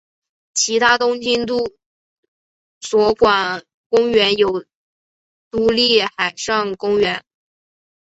[0.55, 1.77] 其他东京都
[2.79, 4.65] 所管公园有
[5.51, 7.23] 都立海上公园。